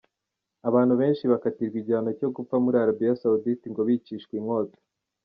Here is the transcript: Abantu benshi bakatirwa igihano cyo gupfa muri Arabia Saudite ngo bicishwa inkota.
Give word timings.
Abantu 0.69 0.93
benshi 1.01 1.23
bakatirwa 1.31 1.77
igihano 1.81 2.09
cyo 2.19 2.27
gupfa 2.35 2.55
muri 2.63 2.75
Arabia 2.83 3.19
Saudite 3.21 3.65
ngo 3.71 3.81
bicishwa 3.87 4.33
inkota. 4.39 4.79